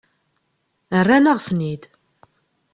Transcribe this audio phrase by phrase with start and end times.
[1.05, 1.83] Rran-aɣ-ten-id.